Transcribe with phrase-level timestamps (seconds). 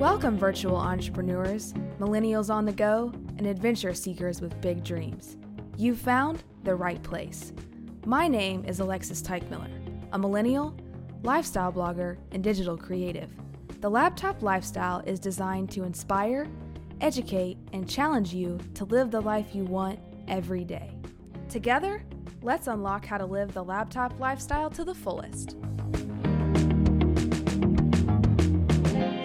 [0.00, 5.36] Welcome, virtual entrepreneurs, millennials on the go, and adventure seekers with big dreams.
[5.76, 7.52] You've found the right place.
[8.06, 9.68] My name is Alexis Teichmiller,
[10.14, 10.74] a millennial,
[11.22, 13.30] lifestyle blogger, and digital creative.
[13.82, 16.48] The Laptop Lifestyle is designed to inspire,
[17.02, 19.98] educate, and challenge you to live the life you want
[20.28, 20.96] every day.
[21.50, 22.02] Together,
[22.40, 25.58] let's unlock how to live the laptop lifestyle to the fullest.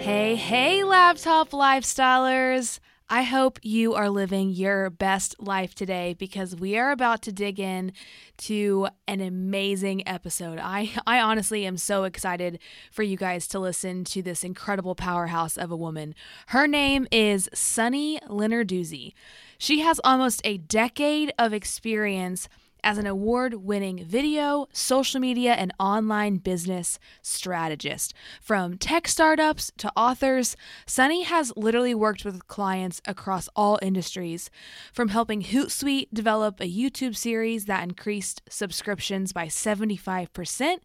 [0.06, 2.78] Hey, hey, laptop lifestylers!
[3.10, 7.58] I hope you are living your best life today because we are about to dig
[7.58, 7.90] in
[8.36, 10.60] to an amazing episode.
[10.62, 12.60] I, I honestly am so excited
[12.92, 16.14] for you guys to listen to this incredible powerhouse of a woman.
[16.46, 19.12] Her name is Sunny Lenarduzzi.
[19.58, 22.48] She has almost a decade of experience
[22.82, 28.14] as an award winning video, social media, and online business strategist.
[28.40, 34.50] From tech startups to authors, Sunny has literally worked with clients across all industries,
[34.92, 40.78] from helping Hootsuite develop a YouTube series that increased subscriptions by 75%,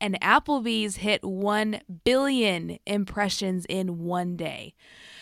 [0.00, 4.74] and Applebee's hit 1 billion impressions in one day.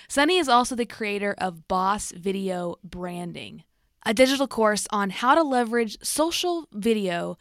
[0.08, 3.64] Sunny is also the creator of Boss Video Branding
[4.08, 7.36] a digital course on how to leverage social video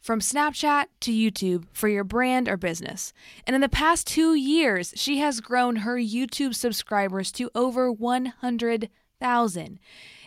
[0.00, 3.12] from Snapchat to YouTube for your brand or business.
[3.44, 9.78] And in the past two years, she has grown her YouTube subscribers to over 100,000.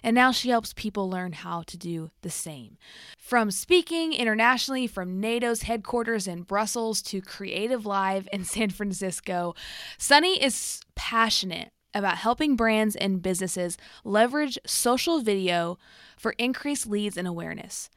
[0.04, 2.78] And now she helps people learn how to do the same.
[3.18, 9.56] From speaking internationally from NATO's headquarters in Brussels to Creative Live in San Francisco,
[9.98, 15.80] Sunny is passionate about helping brands and businesses leverage social video
[16.18, 17.90] for increased leads and awareness.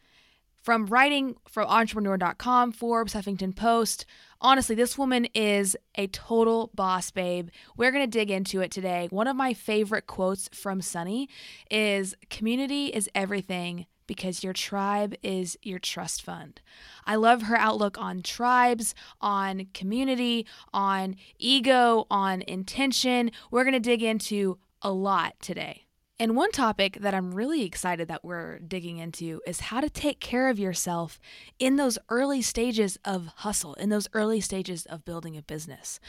[0.63, 4.05] From writing from entrepreneur.com, Forbes, Huffington Post,
[4.41, 7.49] honestly, this woman is a total boss babe.
[7.77, 9.09] We're going to dig into it today.
[9.11, 11.29] One of my favorite quotes from Sunny
[11.71, 16.61] is Community is everything because your tribe is your trust fund.
[17.07, 23.31] I love her outlook on tribes, on community, on ego, on intention.
[23.53, 25.85] We're going to dig into a lot today.
[26.21, 30.19] And one topic that I'm really excited that we're digging into is how to take
[30.19, 31.21] care of yourself
[31.61, 36.01] in those early stages of hustle, in those early stages of building a business.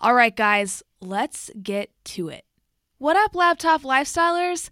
[0.00, 2.46] All right, guys, let's get to it.
[2.96, 4.70] What up, laptop lifestylers?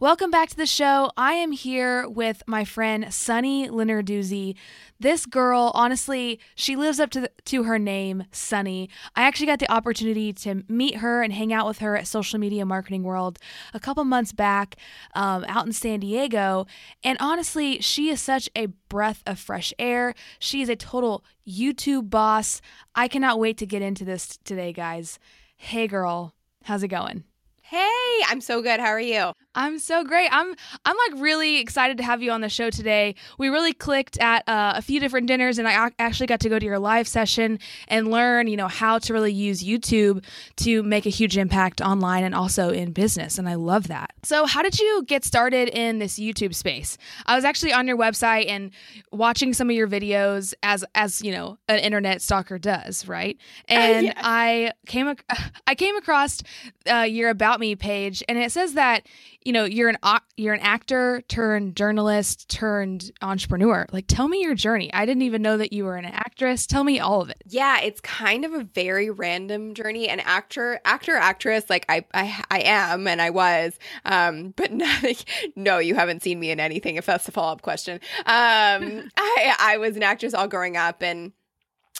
[0.00, 1.12] Welcome back to the show.
[1.16, 4.56] I am here with my friend Sunny Lenarduzzi.
[4.98, 8.90] This girl, honestly, she lives up to the, to her name, Sunny.
[9.14, 12.40] I actually got the opportunity to meet her and hang out with her at Social
[12.40, 13.38] Media Marketing World
[13.72, 14.74] a couple months back
[15.14, 16.66] um, out in San Diego.
[17.04, 20.12] And honestly, she is such a breath of fresh air.
[20.40, 22.60] She is a total YouTube boss.
[22.96, 25.20] I cannot wait to get into this today, guys.
[25.56, 26.34] Hey, girl,
[26.64, 27.22] how's it going?
[27.62, 28.80] Hey, I'm so good.
[28.80, 29.32] How are you?
[29.54, 30.28] I'm so great.
[30.32, 30.54] I'm
[30.84, 33.14] I'm like really excited to have you on the show today.
[33.38, 36.58] We really clicked at uh, a few different dinners, and I actually got to go
[36.58, 40.24] to your live session and learn, you know, how to really use YouTube
[40.56, 43.38] to make a huge impact online and also in business.
[43.38, 44.12] And I love that.
[44.22, 46.98] So, how did you get started in this YouTube space?
[47.26, 48.70] I was actually on your website and
[49.12, 53.38] watching some of your videos as as you know an internet stalker does, right?
[53.68, 54.14] And uh, yes.
[54.18, 55.22] I came ac-
[55.66, 56.42] I came across
[56.90, 59.06] uh, your about me page, and it says that
[59.44, 59.98] you know you're an
[60.36, 63.86] you're an actor turned journalist turned entrepreneur.
[63.92, 64.92] Like tell me your journey.
[64.92, 66.66] I didn't even know that you were an actress.
[66.66, 67.42] Tell me all of it.
[67.46, 70.08] Yeah it's kind of a very random journey.
[70.08, 75.16] An actor actor actress like i i, I am and i was um but nothing
[75.56, 78.00] no you haven't seen me in anything if that's the follow-up question.
[78.26, 81.32] Um i i was an actress all growing up and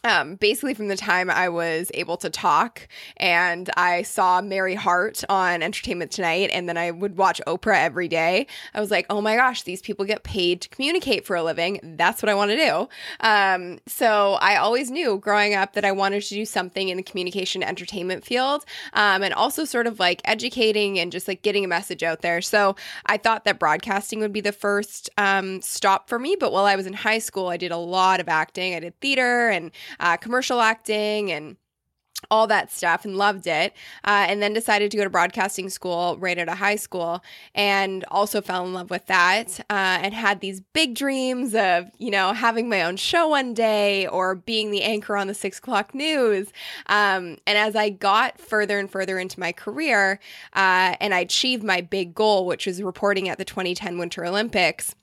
[0.04, 5.24] um, basically from the time I was able to talk and I saw Mary Hart
[5.28, 9.20] on Entertainment Tonight and then I would watch Oprah every day, I was like, oh
[9.20, 11.80] my gosh, these people get paid to communicate for a living.
[11.96, 12.88] That's what I want to do.
[13.20, 17.02] Um, so I always knew growing up that I wanted to do something in the
[17.02, 21.68] communication entertainment field um, and also sort of like educating and just like getting a
[21.68, 22.42] message out there.
[22.42, 22.76] So
[23.06, 26.36] I thought that broadcasting would be the first um, stop for me.
[26.38, 28.74] But while I was in high school, I did a lot of acting.
[28.74, 29.70] I did theater and
[30.00, 31.56] uh, commercial acting and
[32.30, 33.72] all that stuff and loved it.
[34.04, 37.22] Uh, and then decided to go to broadcasting school right out of high school
[37.54, 42.10] and also fell in love with that uh, and had these big dreams of, you
[42.10, 45.94] know, having my own show one day or being the anchor on the six o'clock
[45.94, 46.48] news.
[46.86, 50.20] Um, and as I got further and further into my career
[50.54, 54.94] uh, and I achieved my big goal, which was reporting at the 2010 Winter Olympics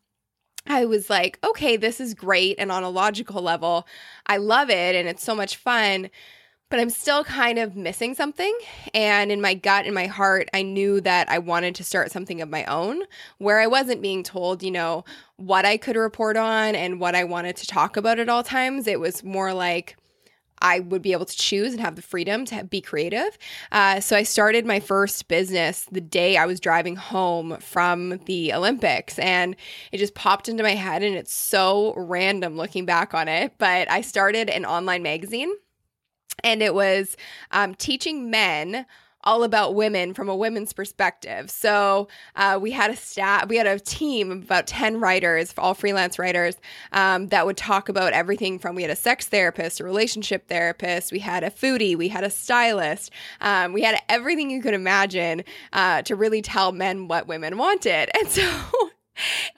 [0.68, 2.56] I was like, okay, this is great.
[2.60, 3.88] And on a logical level,
[4.28, 6.10] I love it and it's so much fun.
[6.72, 8.58] but I'm still kind of missing something.
[8.94, 12.42] And in my gut, in my heart, I knew that I wanted to start something
[12.42, 13.04] of my own
[13.40, 15.04] where I wasn't being told, you know,
[15.36, 18.88] what I could report on and what I wanted to talk about at all times.
[18.88, 19.98] It was more like,
[20.62, 23.38] I would be able to choose and have the freedom to be creative.
[23.72, 28.54] Uh, so I started my first business the day I was driving home from the
[28.54, 29.56] Olympics, and
[29.92, 31.04] it just popped into my head.
[31.04, 33.54] And it's so random looking back on it.
[33.58, 35.52] But I started an online magazine,
[36.44, 37.18] and it was
[37.52, 38.86] um, teaching men
[39.24, 41.50] all about women from a women's perspective.
[41.50, 45.74] So uh, we had a staff, we had a team of about 10 writers, all
[45.74, 46.58] freelance writers,
[46.92, 51.12] um, that would talk about everything from we had a sex therapist, a relationship therapist,
[51.12, 55.44] we had a foodie, we had a stylist, um, we had everything you could imagine
[55.74, 58.10] uh, to really tell men what women wanted.
[58.22, 58.48] And so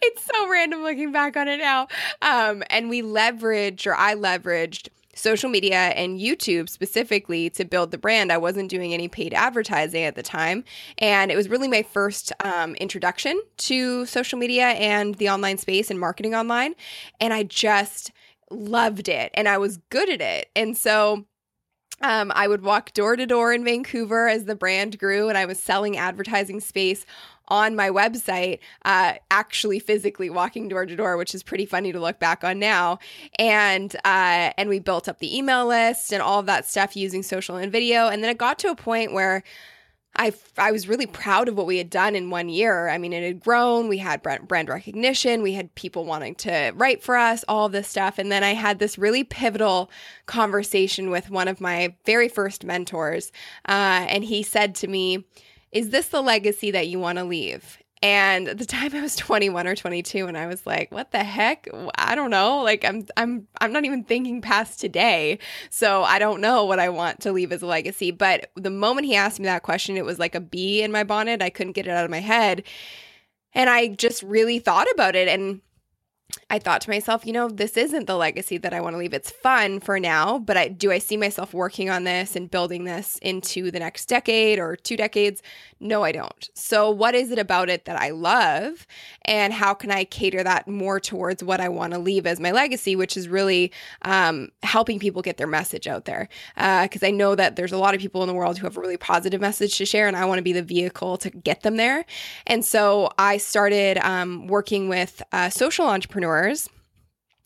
[0.01, 1.88] it's so random looking back on it now.
[2.21, 7.98] Um, and we leveraged, or I leveraged, social media and YouTube specifically to build the
[7.98, 8.31] brand.
[8.31, 10.63] I wasn't doing any paid advertising at the time.
[10.98, 15.89] And it was really my first um, introduction to social media and the online space
[15.89, 16.75] and marketing online.
[17.19, 18.12] And I just
[18.50, 20.50] loved it and I was good at it.
[20.56, 21.25] And so
[22.01, 25.45] um, I would walk door to door in Vancouver as the brand grew, and I
[25.45, 27.06] was selling advertising space
[27.48, 32.00] on my website, uh, actually physically walking door to door, which is pretty funny to
[32.00, 33.00] look back on now.
[33.38, 37.24] And uh, and we built up the email list and all of that stuff using
[37.24, 38.07] social and video.
[38.07, 39.44] And then it got to a point where
[40.16, 42.88] I, I was really proud of what we had done in one year.
[42.88, 43.88] I mean, it had grown.
[43.88, 45.42] We had brand recognition.
[45.42, 48.19] We had people wanting to write for us, all this stuff.
[48.19, 49.90] And then I had this really pivotal
[50.28, 53.31] conversation with one of my very first mentors.
[53.68, 55.25] Uh, and he said to me,
[55.73, 57.79] is this the legacy that you want to leave?
[58.03, 61.23] And at the time I was 21 or 22 and I was like, what the
[61.23, 61.67] heck?
[61.95, 62.61] I don't know.
[62.61, 65.39] Like I'm I'm I'm not even thinking past today.
[65.69, 69.07] So I don't know what I want to leave as a legacy, but the moment
[69.07, 71.41] he asked me that question, it was like a bee in my bonnet.
[71.41, 72.63] I couldn't get it out of my head.
[73.53, 75.61] And I just really thought about it and
[76.50, 79.13] I thought to myself, you know, this isn't the legacy that I want to leave.
[79.13, 82.83] It's fun for now, but I do I see myself working on this and building
[82.83, 85.41] this into the next decade or two decades?
[85.83, 86.50] No, I don't.
[86.53, 88.88] So, what is it about it that I love?
[89.24, 92.51] And how can I cater that more towards what I want to leave as my
[92.51, 93.71] legacy, which is really
[94.03, 96.30] um, helping people get their message out there?
[96.56, 98.77] Because uh, I know that there's a lot of people in the world who have
[98.77, 101.63] a really positive message to share, and I want to be the vehicle to get
[101.63, 102.06] them there.
[102.47, 106.69] And so, I started um, working with uh, social entrepreneurs entrepreneurs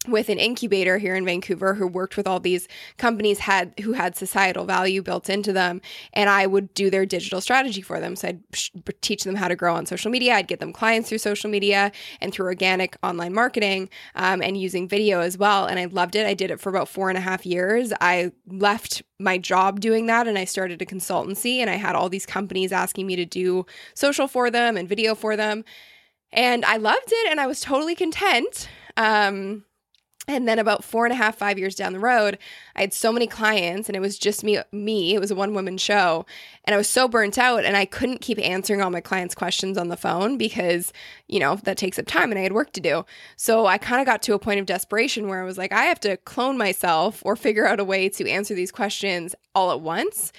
[0.08, 2.68] with an incubator here in Vancouver who worked with all these
[2.98, 5.82] companies had who had societal value built into them
[6.14, 8.16] and I would do their digital strategy for them.
[8.16, 8.42] So I'd
[9.02, 10.36] teach them how to grow on social media.
[10.36, 14.88] I'd get them clients through social media and through organic online marketing um, and using
[14.88, 16.26] video as well and I loved it.
[16.26, 17.94] I did it for about four and a half years.
[18.02, 22.10] I left my job doing that and I started a consultancy and I had all
[22.10, 25.64] these companies asking me to do social for them and video for them
[26.32, 28.70] and I loved it and I was totally content.
[28.96, 29.64] Um,
[30.28, 32.38] and then about four and a half, five years down the road,
[32.76, 35.16] I had so many clients and it was just me, me.
[35.16, 36.26] It was a one woman show.
[36.66, 39.78] And I was so burnt out and I couldn't keep answering all my clients' questions
[39.78, 40.92] on the phone because,
[41.28, 43.06] you know, that takes up time and I had work to do.
[43.38, 45.84] So I kind of got to a point of desperation where I was like, I
[45.84, 49.80] have to clone myself or figure out a way to answer these questions all at
[49.80, 50.34] once.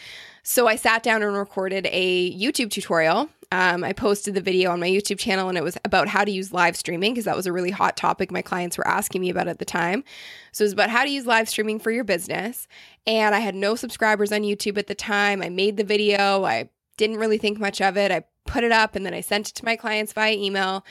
[0.49, 3.28] So I sat down and recorded a YouTube tutorial.
[3.52, 6.31] Um, I posted the video on my YouTube channel and it was about how to
[6.31, 9.28] use live streaming because that was a really hot topic my clients were asking me
[9.28, 10.05] about at the time.
[10.52, 12.67] So it was about how to use live streaming for your business.
[13.07, 15.43] And I had no subscribers on YouTube at the time.
[15.43, 18.11] I made the video, I didn't really think much of it.
[18.11, 20.83] I put it up and then I sent it to my clients via email.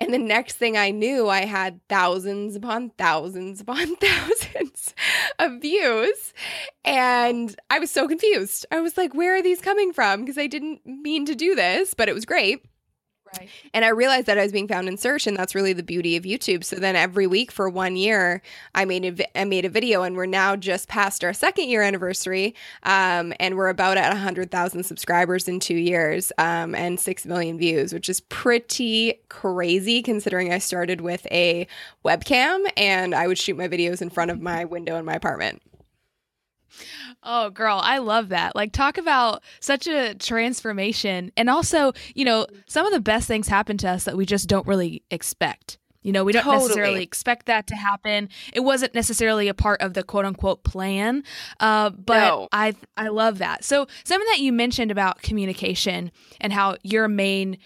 [0.00, 4.94] And the next thing I knew, I had thousands upon thousands upon thousands
[5.38, 6.32] of views.
[6.84, 8.64] And I was so confused.
[8.70, 10.20] I was like, where are these coming from?
[10.20, 12.64] Because I didn't mean to do this, but it was great.
[13.72, 16.16] And I realized that I was being found in search, and that's really the beauty
[16.16, 16.64] of YouTube.
[16.64, 18.42] So then every week for one year,
[18.74, 21.82] I made a I made a video, and we're now just past our second year
[21.82, 27.24] anniversary, um, and we're about at hundred thousand subscribers in two years, um, and six
[27.24, 31.66] million views, which is pretty crazy considering I started with a
[32.04, 35.62] webcam and I would shoot my videos in front of my window in my apartment.
[37.22, 38.54] Oh, girl, I love that.
[38.54, 41.32] Like, talk about such a transformation.
[41.36, 44.48] And also, you know, some of the best things happen to us that we just
[44.48, 45.78] don't really expect.
[46.02, 46.62] You know, we don't totally.
[46.62, 48.30] necessarily expect that to happen.
[48.54, 51.24] It wasn't necessarily a part of the quote unquote plan.
[51.58, 52.48] Uh, but no.
[52.52, 53.64] I I love that.
[53.64, 56.10] So something that you mentioned about communication
[56.40, 57.58] and how your main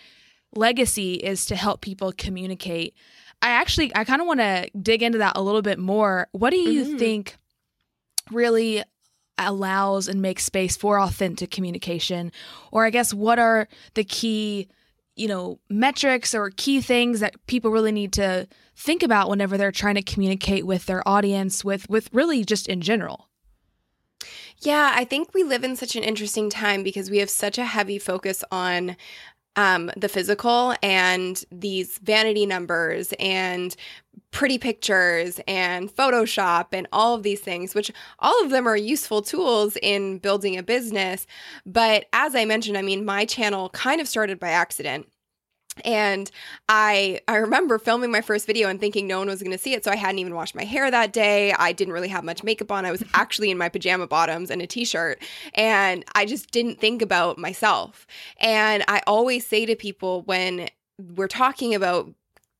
[0.56, 2.94] legacy is to help people communicate.
[3.40, 6.26] I actually I kind of want to dig into that a little bit more.
[6.32, 6.98] What do you mm-hmm.
[6.98, 7.36] think
[8.32, 8.82] really
[9.38, 12.32] allows and makes space for authentic communication?
[12.72, 14.68] Or I guess what are the key,
[15.16, 19.72] you know, metrics or key things that people really need to think about whenever they're
[19.72, 23.28] trying to communicate with their audience with with really just in general?
[24.58, 27.64] Yeah, I think we live in such an interesting time because we have such a
[27.64, 28.96] heavy focus on
[29.56, 33.74] um, the physical and these vanity numbers and
[34.34, 39.22] pretty pictures and Photoshop and all of these things, which all of them are useful
[39.22, 41.24] tools in building a business.
[41.64, 45.06] But as I mentioned, I mean, my channel kind of started by accident.
[45.84, 46.30] And
[46.68, 49.74] i i remember filming my first video and thinking no one was going to see
[49.74, 51.52] it so i hadn't even washed my hair that day.
[51.52, 52.84] I didn't really have much makeup on.
[52.84, 55.20] I was actually in my pajama bottoms and a t-shirt
[55.54, 58.06] and i just didn't think about myself.
[58.38, 60.68] And i always say to people when
[61.16, 62.14] we're talking about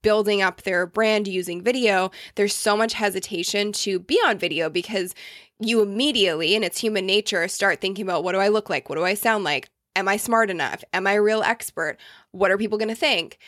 [0.04, 5.16] building up their brand using video there's so much hesitation to be on video because
[5.58, 8.94] you immediately and it's human nature start thinking about what do i look like what
[8.94, 10.82] do i sound like Am I smart enough?
[10.92, 11.99] Am I a real expert?
[12.32, 13.38] What are people going to think?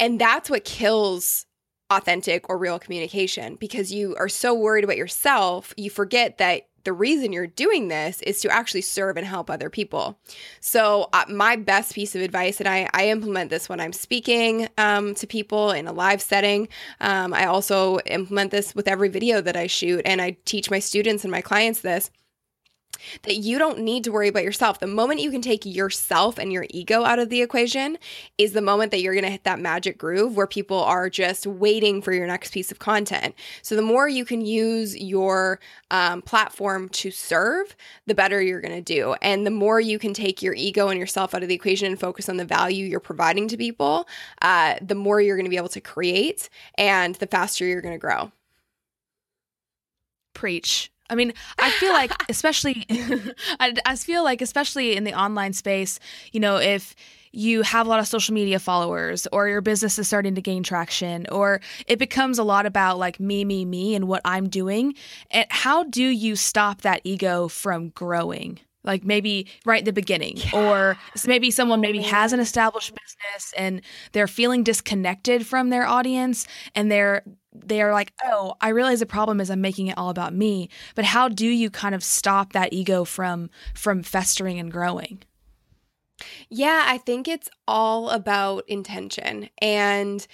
[0.00, 1.46] And that's what kills
[1.90, 6.92] authentic or real communication because you are so worried about yourself, you forget that the
[6.92, 10.18] reason you're doing this is to actually serve and help other people.
[10.60, 14.68] So, uh, my best piece of advice, and I, I implement this when I'm speaking
[14.78, 16.68] um, to people in a live setting.
[17.00, 20.78] Um, I also implement this with every video that I shoot, and I teach my
[20.78, 22.10] students and my clients this
[23.22, 24.80] that you don't need to worry about yourself.
[24.80, 27.98] The moment you can take yourself and your ego out of the equation
[28.38, 31.46] is the moment that you're going to hit that magic groove where people are just
[31.46, 33.34] waiting for your next piece of content.
[33.62, 37.76] So the more you can use your um, platform to serve,
[38.06, 39.14] the better you're going to do.
[39.22, 41.98] And the more you can take your ego and yourself out of the equation and
[41.98, 44.08] focus on the value you're providing to people,
[44.42, 47.94] uh, the more you're going to be able to create and the faster you're going
[47.94, 48.32] to grow.
[50.34, 50.90] Preach.
[51.10, 52.86] I mean, I feel like, especially,
[53.58, 55.98] I, I feel like, especially in the online space,
[56.32, 56.94] you know, if
[57.32, 60.62] you have a lot of social media followers or your business is starting to gain
[60.62, 64.94] traction or it becomes a lot about like me me me and what i'm doing
[65.30, 70.36] and how do you stop that ego from growing like maybe right at the beginning
[70.36, 70.50] yeah.
[70.54, 76.46] or maybe someone maybe has an established business and they're feeling disconnected from their audience
[76.74, 80.34] and they're they're like oh i realize the problem is i'm making it all about
[80.34, 85.22] me but how do you kind of stop that ego from from festering and growing
[86.48, 90.26] yeah i think it's all about intention and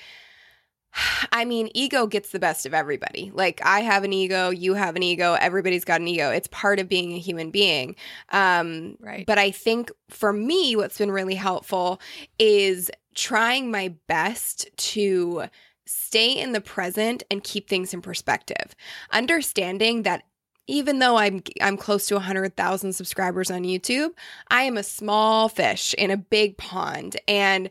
[1.32, 3.30] I mean, ego gets the best of everybody.
[3.35, 6.30] Like, I have an ego, you have an ego, everybody's got an ego.
[6.30, 7.96] It's part of being a human being.
[8.30, 9.26] Um, right.
[9.26, 12.00] But I think for me, what's been really helpful
[12.38, 15.44] is trying my best to
[15.87, 18.75] stay in the present and keep things in perspective.
[19.12, 20.25] Understanding that
[20.66, 24.11] even though I'm I'm close to 100,000 subscribers on YouTube,
[24.49, 27.71] I am a small fish in a big pond and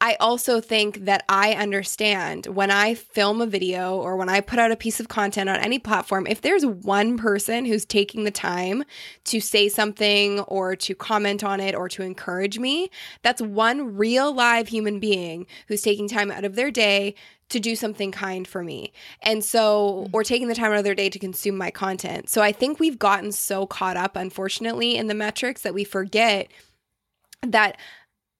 [0.00, 4.58] I also think that I understand when I film a video or when I put
[4.58, 8.30] out a piece of content on any platform, if there's one person who's taking the
[8.30, 8.82] time
[9.24, 12.90] to say something or to comment on it or to encourage me,
[13.22, 17.14] that's one real live human being who's taking time out of their day
[17.50, 18.92] to do something kind for me.
[19.22, 22.28] And so, or taking the time out of their day to consume my content.
[22.28, 26.48] So I think we've gotten so caught up, unfortunately, in the metrics that we forget
[27.42, 27.76] that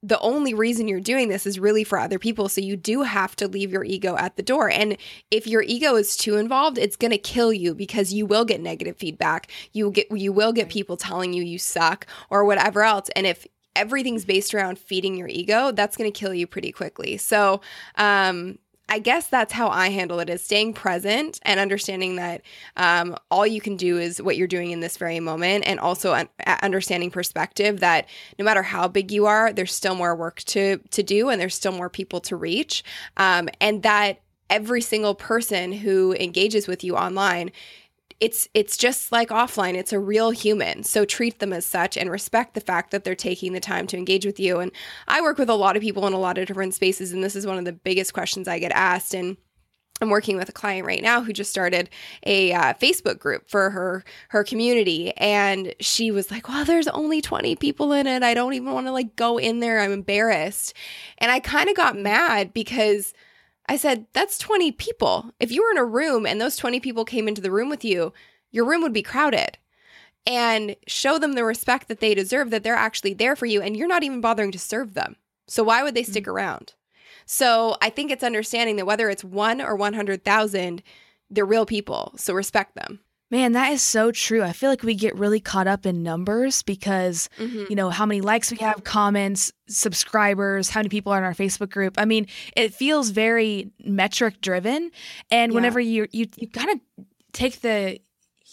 [0.03, 2.51] the only reason you're doing this is really for other people.
[2.51, 4.71] So you do have to leave your ego at the door.
[4.71, 4.99] And
[5.31, 8.61] if your ego is too involved, it's going to kill you because you will get
[8.61, 9.51] negative feedback.
[9.73, 13.09] You get you will get people telling you you suck or whatever else.
[13.17, 17.17] And if everything's based around feeding your ego, that's going to kill you pretty quickly.
[17.17, 17.63] So,
[17.97, 22.43] um, I guess that's how I handle it is staying present and understanding that
[22.77, 26.13] um, all you can do is what you're doing in this very moment and also
[26.13, 26.29] un-
[26.63, 28.07] understanding perspective that
[28.39, 31.55] no matter how big you are, there's still more work to, to do and there's
[31.55, 32.85] still more people to reach.
[33.17, 37.51] Um, and that every single person who engages with you online
[38.25, 42.11] it's it's just like offline it's a real human so treat them as such and
[42.11, 44.73] respect the fact that they're taking the time to engage with you and
[45.09, 47.37] i work with a lot of people in a lot of different spaces and this
[47.37, 49.37] is one of the biggest questions i get asked and
[50.01, 51.89] I'm working with a client right now who just started
[52.27, 57.23] a uh, Facebook group for her her community, and she was like, "Well, there's only
[57.23, 58.25] 20 people in it.
[58.25, 59.79] I don't even want to like go in there.
[59.79, 60.75] I'm embarrassed."
[61.19, 63.15] And I kind of got mad because
[63.67, 65.33] I said, that's 20 people.
[65.41, 67.85] If you were in a room and those 20 people came into the room with
[67.85, 68.13] you,
[68.51, 69.59] your room would be crowded.
[70.27, 73.77] And show them the respect that they deserve, that they're actually there for you, and
[73.77, 75.17] you're not even bothering to serve them.
[75.47, 76.33] So why would they stick mm-hmm.
[76.33, 76.75] around?
[77.27, 80.83] So I think it's understanding that whether it's one or 100,000,
[81.31, 82.15] they're real people.
[82.17, 83.01] So respect them.
[83.31, 84.43] Man, that is so true.
[84.43, 87.71] I feel like we get really caught up in numbers because, Mhm.
[87.71, 91.35] you know, how many likes we have, comments, subscribers, how many people are in our
[91.35, 91.95] Facebook group.
[91.99, 94.91] I mean, it feels very metric driven.
[95.31, 95.55] And Yeah.
[95.57, 96.81] whenever you you you kind of
[97.33, 97.99] take the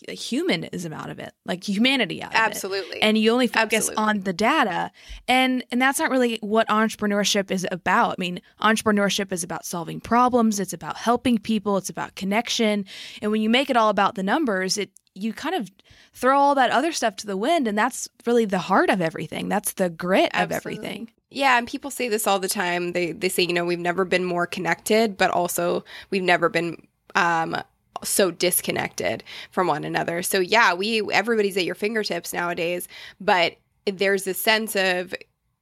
[0.09, 2.39] humanism out of it, like humanity out of it.
[2.39, 3.01] Absolutely.
[3.01, 4.03] and you only focus Absolutely.
[4.03, 4.91] on the data.
[5.27, 8.15] And and that's not really what entrepreneurship is about.
[8.17, 10.59] I mean entrepreneurship is about solving problems.
[10.59, 11.77] It's about helping people.
[11.77, 12.85] It's about connection.
[13.21, 15.69] And when you make it all about the numbers it you kind of
[16.13, 19.49] throw all that other stuff to the wind and that's really the heart of everything.
[19.49, 21.11] That's the grit of everything.
[21.29, 22.91] Yeah, and people say this all the time.
[22.91, 26.85] They they say, you know, we've never been more connected, but also we've never been
[27.15, 27.55] um
[28.03, 30.23] so disconnected from one another.
[30.23, 32.87] So yeah, we everybody's at your fingertips nowadays,
[33.19, 35.13] but there's a sense of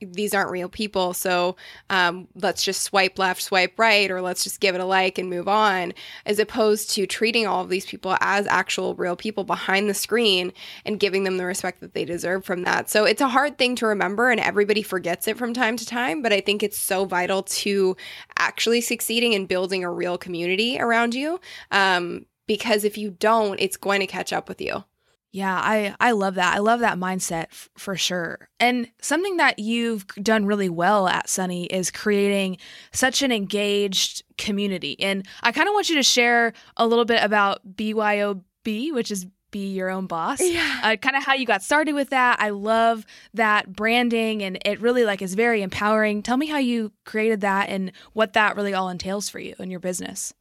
[0.02, 1.56] these aren't real people, so
[1.90, 5.30] um, let's just swipe left, swipe right, or let's just give it a like and
[5.30, 5.94] move on,
[6.26, 10.54] as opposed to treating all of these people as actual real people behind the screen
[10.86, 12.90] and giving them the respect that they deserve from that.
[12.90, 16.22] So it's a hard thing to remember, and everybody forgets it from time to time.
[16.22, 17.98] But I think it's so vital to
[18.38, 21.40] actually succeeding and building a real community around you.
[21.72, 24.84] Um, because if you don't, it's going to catch up with you.
[25.32, 26.56] Yeah, I I love that.
[26.56, 28.50] I love that mindset f- for sure.
[28.60, 32.58] And something that you've done really well at Sunny is creating
[32.92, 35.00] such an engaged community.
[35.00, 39.28] And I kind of want you to share a little bit about BYOB, which is
[39.52, 40.42] be your own boss.
[40.42, 40.80] Yeah.
[40.84, 42.40] Uh, kind of how you got started with that.
[42.40, 46.22] I love that branding and it really like is very empowering.
[46.22, 49.72] Tell me how you created that and what that really all entails for you and
[49.72, 50.34] your business.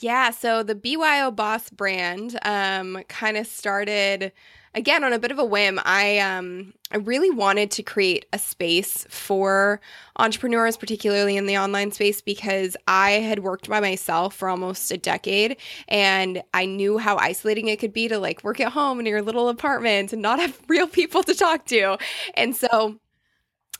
[0.00, 4.32] Yeah, so the BYO Boss brand um, kind of started
[4.74, 5.78] again on a bit of a whim.
[5.84, 9.78] I um, I really wanted to create a space for
[10.16, 14.96] entrepreneurs, particularly in the online space, because I had worked by myself for almost a
[14.96, 19.06] decade, and I knew how isolating it could be to like work at home in
[19.06, 21.98] your little apartment and not have real people to talk to,
[22.34, 22.98] and so.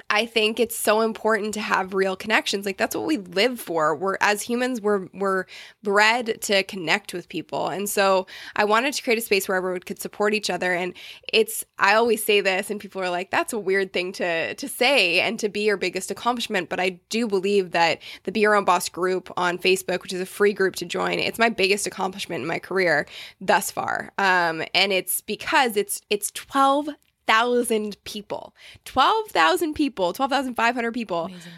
[0.08, 2.64] I think it's so important to have real connections.
[2.66, 3.94] Like that's what we live for.
[3.94, 5.46] We're as humans, we're we're
[5.82, 7.68] bred to connect with people.
[7.68, 10.72] And so I wanted to create a space where everyone could support each other.
[10.72, 10.94] And
[11.32, 14.68] it's I always say this and people are like, that's a weird thing to to
[14.68, 16.68] say and to be your biggest accomplishment.
[16.68, 20.20] But I do believe that the Be Your Own Boss group on Facebook, which is
[20.20, 23.06] a free group to join, it's my biggest accomplishment in my career
[23.40, 24.12] thus far.
[24.18, 26.88] Um, and it's because it's it's twelve
[27.30, 28.54] 12,000 people.
[28.84, 31.52] 12,000 people, 12,500 people Amazing.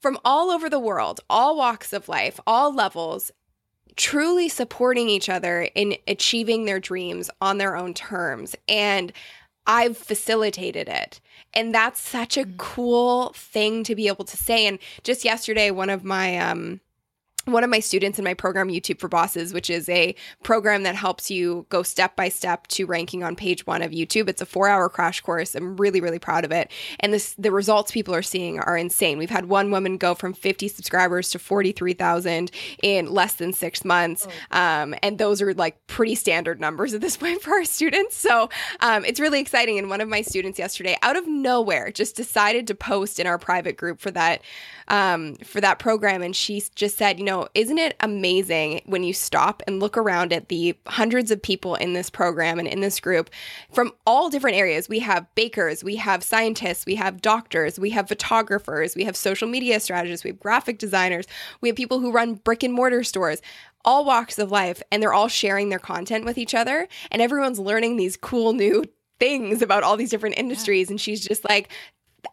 [0.00, 3.30] from all over the world, all walks of life, all levels,
[3.96, 8.56] truly supporting each other in achieving their dreams on their own terms.
[8.68, 9.12] And
[9.66, 11.20] I've facilitated it.
[11.52, 12.56] And that's such a mm.
[12.56, 14.66] cool thing to be able to say.
[14.66, 16.80] And just yesterday, one of my um,
[17.52, 20.94] one of my students in my program YouTube for Bosses, which is a program that
[20.94, 24.28] helps you go step by step to ranking on page one of YouTube.
[24.28, 25.54] It's a four hour crash course.
[25.54, 26.70] I'm really, really proud of it.
[27.00, 29.18] And this the results people are seeing are insane.
[29.18, 32.50] We've had one woman go from 50 subscribers to 43,000
[32.82, 34.26] in less than six months.
[34.50, 38.16] Um, and those are like pretty standard numbers at this point for our students.
[38.16, 38.48] So
[38.80, 39.78] um, it's really exciting.
[39.78, 43.38] And one of my students yesterday, out of nowhere, just decided to post in our
[43.38, 44.42] private group for that
[44.88, 46.22] um, for that program.
[46.22, 50.32] And she just said, you know, isn't it amazing when you stop and look around
[50.32, 53.30] at the hundreds of people in this program and in this group
[53.70, 54.88] from all different areas?
[54.88, 59.48] We have bakers, we have scientists, we have doctors, we have photographers, we have social
[59.48, 61.26] media strategists, we have graphic designers,
[61.60, 63.40] we have people who run brick and mortar stores
[63.84, 67.60] all walks of life and they're all sharing their content with each other and everyone's
[67.60, 68.84] learning these cool new
[69.18, 71.70] things about all these different industries and she's just like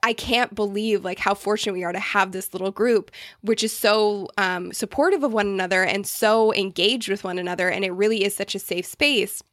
[0.01, 3.71] I can't believe like how fortunate we are to have this little group, which is
[3.71, 8.23] so um, supportive of one another and so engaged with one another, and it really
[8.23, 9.43] is such a safe space.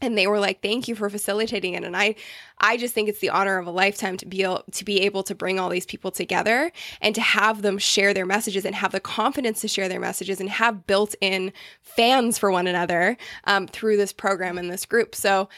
[0.00, 2.14] And they were like, "Thank you for facilitating it." And I,
[2.58, 5.24] I just think it's the honor of a lifetime to be able, to be able
[5.24, 8.92] to bring all these people together and to have them share their messages and have
[8.92, 11.52] the confidence to share their messages and have built-in
[11.82, 15.16] fans for one another um, through this program and this group.
[15.16, 15.48] So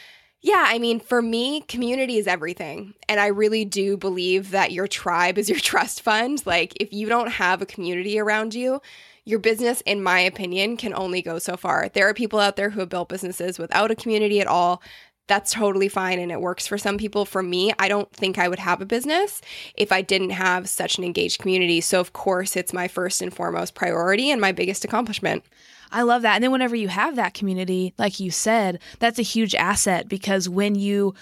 [0.42, 2.94] yeah, I mean, for me, community is everything.
[3.08, 6.42] And I really do believe that your tribe is your trust fund.
[6.46, 8.80] Like, if you don't have a community around you,
[9.26, 11.90] your business, in my opinion, can only go so far.
[11.92, 14.82] There are people out there who have built businesses without a community at all.
[15.26, 17.24] That's totally fine and it works for some people.
[17.24, 19.40] For me, I don't think I would have a business
[19.76, 21.80] if I didn't have such an engaged community.
[21.80, 25.44] So, of course, it's my first and foremost priority and my biggest accomplishment.
[25.92, 26.34] I love that.
[26.34, 30.48] And then whenever you have that community, like you said, that's a huge asset because
[30.48, 31.14] when you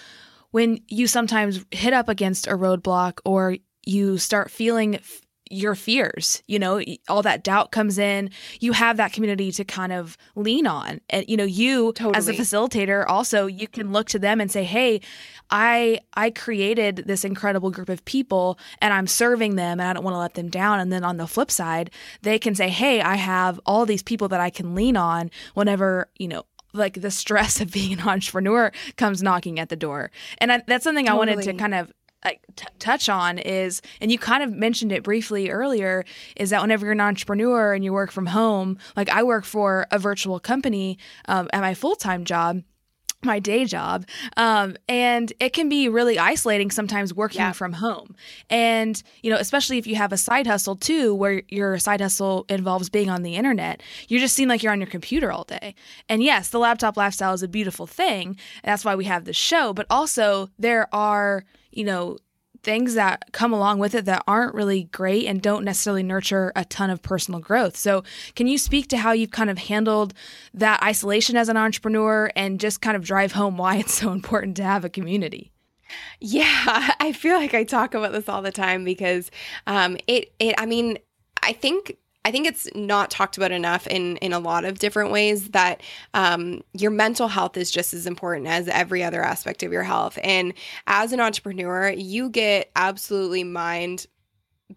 [0.51, 4.99] when you sometimes hit up against a roadblock or you start feeling
[5.49, 8.29] your fears you know all that doubt comes in.
[8.59, 11.01] You have that community to kind of lean on.
[11.09, 12.15] And you know you Totally.
[12.15, 15.01] as a facilitator also you can look to them and say hey
[15.49, 20.03] i i created this incredible group of people and i'm serving them and i don't
[20.03, 20.79] want to let them down.
[20.79, 24.27] And then on the flip side they can say hey i have all these people
[24.29, 28.71] that i can lean on whenever you know like the stress of being an entrepreneur
[28.95, 30.11] comes knocking at the door.
[30.37, 31.91] And I, that's something i wanted to kind of
[32.25, 36.03] like t- touch on is and you kind of mentioned it briefly earlier
[36.35, 39.87] is that whenever you're an entrepreneur and you work from home like i work for
[39.91, 42.61] a virtual company um, at my full-time job
[43.21, 44.05] my day job
[44.37, 47.51] um, and it can be really isolating sometimes working Yeah.
[47.51, 48.15] from home.
[48.49, 52.45] And you know especially if you have a side hustle too where your side hustle
[52.47, 55.75] involves being on the internet you just seem like you're on your computer all day.
[56.07, 58.37] And yes the laptop lifestyle is a beautiful thing.
[58.63, 62.17] That's why we have the show but also there are you know
[62.61, 66.65] things that come along with it that aren't really great and don't necessarily nurture a
[66.65, 67.77] ton of personal growth.
[67.77, 68.03] So,
[68.35, 70.13] can you speak to how you've kind of handled
[70.53, 74.57] that isolation as an entrepreneur and just kind of drive home why it's so important
[74.57, 75.51] to have a community?
[76.19, 79.31] Yeah, I feel like I talk about this all the time because
[79.67, 80.97] um, it it I mean
[81.41, 85.11] I think I think it's not talked about enough in in a lot of different
[85.11, 85.81] ways that
[86.13, 90.19] um, your mental health is just as important as every other aspect of your health.
[90.23, 90.53] And
[90.85, 94.05] as an entrepreneur, you get absolutely mind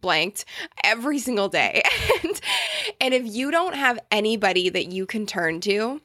[0.00, 0.44] blanked
[0.84, 1.82] every single day.
[2.24, 2.40] and
[3.00, 6.00] and if you don't have anybody that you can turn to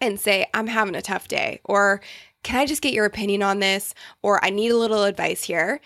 [0.00, 2.00] and say, I'm having a tough day, or
[2.42, 3.94] can I just get your opinion on this?
[4.22, 5.80] Or I need a little advice here.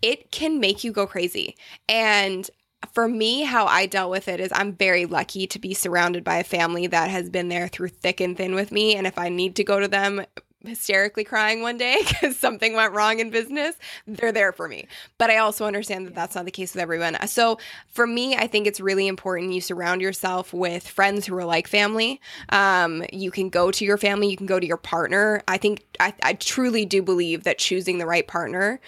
[0.00, 1.56] It can make you go crazy.
[1.88, 2.48] And
[2.92, 6.36] for me, how I dealt with it is I'm very lucky to be surrounded by
[6.36, 8.96] a family that has been there through thick and thin with me.
[8.96, 10.24] And if I need to go to them
[10.64, 14.86] hysterically crying one day because something went wrong in business, they're there for me.
[15.18, 17.16] But I also understand that that's not the case with everyone.
[17.26, 21.44] So for me, I think it's really important you surround yourself with friends who are
[21.44, 22.20] like family.
[22.50, 25.42] Um, you can go to your family, you can go to your partner.
[25.48, 28.80] I think I, I truly do believe that choosing the right partner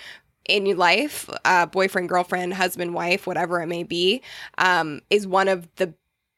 [0.48, 4.22] in your life, uh, boyfriend, girlfriend, husband, wife, whatever it may be,
[4.59, 5.94] um, is one of the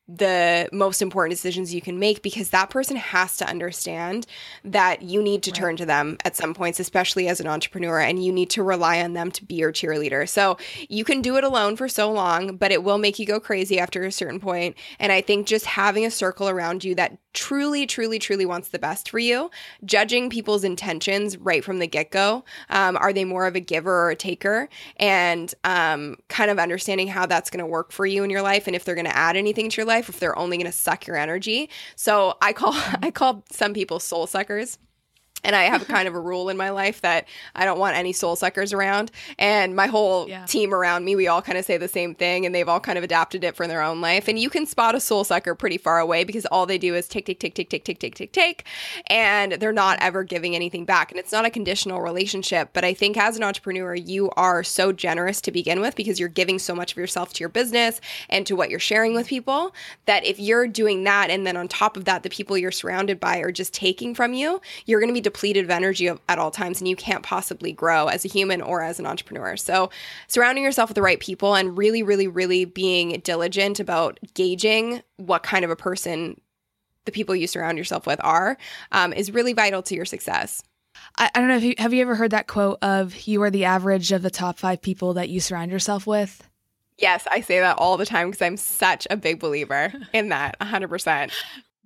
[0.08, 4.24] the most important decisions you can make because that person has to understand
[4.64, 8.24] that you need to turn to them at some points, especially as an entrepreneur, and
[8.24, 10.28] you need to rely on them to be your cheerleader.
[10.28, 13.40] So you can do it alone for so long, but it will make you go
[13.40, 14.76] crazy after a certain point.
[15.00, 18.78] And I think just having a circle around you that truly, truly, truly wants the
[18.78, 19.50] best for you,
[19.84, 22.44] judging people's intentions right from the get go.
[22.70, 24.68] Um, are they more of a giver or a taker?
[24.96, 28.66] And um, kind of understanding how that's going to work for you in your life
[28.66, 30.72] and if they're going to add anything to your life, if they're only going to
[30.72, 31.70] suck your energy.
[31.94, 32.72] So I call
[33.02, 34.78] I call some people soul suckers.
[35.46, 38.12] And I have kind of a rule in my life that I don't want any
[38.12, 39.10] soul suckers around.
[39.38, 40.44] And my whole Yeah.
[40.44, 42.98] team around me, we all kind of say the same thing and they've all kind
[42.98, 44.28] of adapted it for their own life.
[44.28, 47.06] And you can spot a soul sucker pretty far away because all they do is
[47.08, 48.64] take, take, take, take, take, take, take, take, take.
[49.06, 51.10] And they're not ever giving anything back.
[51.10, 52.70] And it's not a conditional relationship.
[52.72, 56.28] But I think as an entrepreneur, you are so generous to begin with because you're
[56.28, 59.74] giving so much of yourself to your business and to what you're sharing with people
[60.06, 63.20] that if you're doing that and then on top of that, the people you're surrounded
[63.20, 66.50] by are just taking from you, you're going to be depleted of energy at all
[66.50, 69.54] times and you can't possibly grow as a human or as an entrepreneur.
[69.56, 69.90] So,
[70.28, 75.42] surrounding yourself with the right people and really, really, really being diligent about gauging what
[75.42, 76.40] kind of a person
[77.04, 78.56] the people you surround yourself with are
[78.92, 80.62] um, is really vital to your success.
[81.18, 83.50] I, I don't know if you have you ever heard that quote of you are
[83.50, 86.48] the average of the top five people that you surround yourself with?
[86.96, 90.58] Yes, I say that all the time because I'm such a big believer in that
[90.60, 91.30] 100%.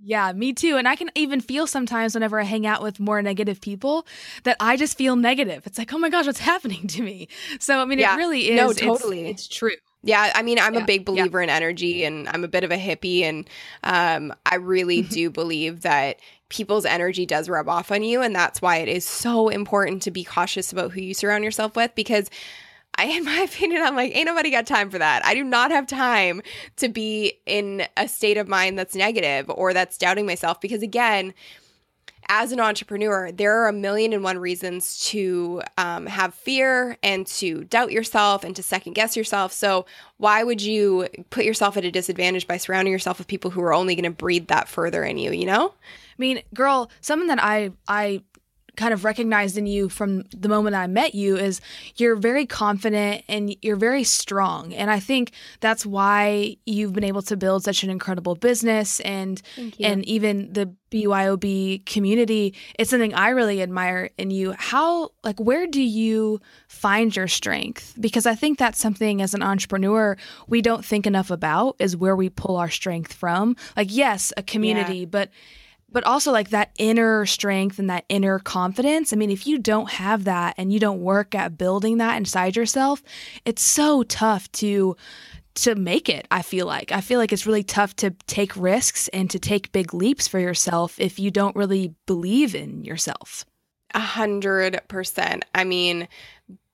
[0.02, 0.76] Yeah, me too.
[0.78, 4.06] And I can even feel sometimes whenever I hang out with more negative people
[4.44, 5.66] that I just feel negative.
[5.66, 7.28] It's like, oh my gosh, what's happening to me?
[7.58, 8.14] So I mean, Yeah.
[8.14, 8.56] it really is.
[8.56, 9.28] No, totally.
[9.28, 9.72] it's true.
[10.02, 11.04] Yeah, I mean, I'm Yeah, a big yeah.
[11.04, 13.22] believer in energy and I'm a bit of a hippie.
[13.22, 13.48] And
[13.84, 16.16] um, I really do believe that
[16.48, 18.22] people's energy does rub off on you.
[18.22, 21.76] And that's why it is so important to be cautious about who you surround yourself
[21.76, 22.30] with because.
[22.96, 25.24] I, in my opinion, I'm like, ain't nobody got time for that.
[25.24, 26.42] I do not have time
[26.76, 31.34] to be in a state of mind that's negative or that's doubting myself because, again,
[32.32, 37.26] as an entrepreneur, there are a million and one reasons to um, have fear and
[37.26, 39.52] to doubt yourself and to second guess yourself.
[39.52, 39.84] So,
[40.18, 43.74] why would you put yourself at a disadvantage by surrounding yourself with people who are
[43.74, 45.74] only going to breed that further in you, you know?
[45.74, 48.22] I mean, girl, something that I I
[48.76, 51.60] kind of recognized in you from the moment I met you is
[51.96, 54.72] you're very confident and you're very strong.
[54.74, 59.40] And I think that's why you've been able to build such an incredible business and
[59.80, 62.54] and even the BYOB community.
[62.78, 64.54] It's something I really admire in you.
[64.58, 67.94] How like where do you find your strength?
[68.00, 70.16] Because I think that's something as an entrepreneur
[70.48, 73.56] we don't think enough about is where we pull our strength from.
[73.76, 75.06] Like yes, a community, yeah.
[75.06, 75.30] but
[75.92, 79.12] but also like that inner strength and that inner confidence.
[79.12, 82.56] I mean, if you don't have that and you don't work at building that inside
[82.56, 83.02] yourself,
[83.44, 84.96] it's so tough to
[85.52, 86.26] to make it.
[86.30, 89.72] I feel like I feel like it's really tough to take risks and to take
[89.72, 93.44] big leaps for yourself if you don't really believe in yourself.
[93.92, 95.44] A hundred percent.
[95.54, 96.06] I mean,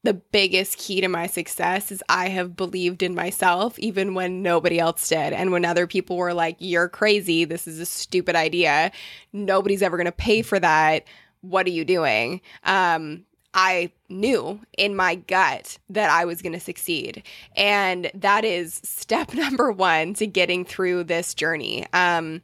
[0.06, 4.78] the biggest key to my success is I have believed in myself even when nobody
[4.78, 5.32] else did.
[5.32, 8.92] And when other people were like, you're crazy, this is a stupid idea,
[9.32, 11.04] nobody's ever going to pay for that.
[11.40, 12.40] What are you doing?
[12.62, 17.24] Um, I knew in my gut that I was going to succeed.
[17.56, 21.84] And that is step number one to getting through this journey.
[21.92, 22.42] Um,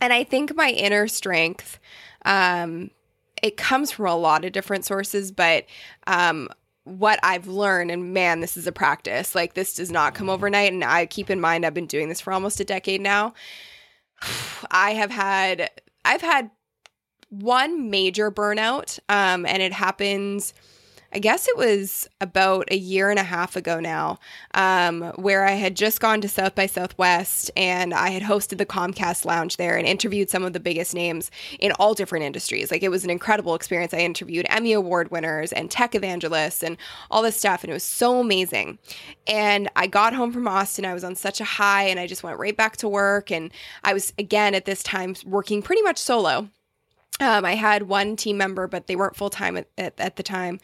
[0.00, 1.78] and I think my inner strength,
[2.24, 2.92] um,
[3.42, 5.66] it comes from a lot of different sources, but
[6.06, 6.48] um,
[6.88, 9.34] what I've learned, and man, this is a practice.
[9.34, 10.72] Like, this does not come overnight.
[10.72, 13.34] And I keep in mind, I've been doing this for almost a decade now.
[14.70, 15.70] I have had,
[16.04, 16.50] I've had
[17.30, 20.54] one major burnout, um, and it happens
[21.10, 24.18] I guess it was about a year and a half ago now,
[24.52, 28.66] um, where I had just gone to South by Southwest and I had hosted the
[28.66, 32.70] Comcast Lounge there and interviewed some of the biggest names in all different industries.
[32.70, 33.94] Like it was an incredible experience.
[33.94, 36.76] I interviewed Emmy Award winners and tech evangelists and
[37.10, 38.78] all this stuff, and it was so amazing.
[39.26, 40.84] And I got home from Austin.
[40.84, 43.30] I was on such a high, and I just went right back to work.
[43.30, 43.50] And
[43.82, 46.50] I was again at this time working pretty much solo.
[47.20, 50.22] Um, I had one team member, but they weren't full time at, at, at the
[50.22, 50.60] time.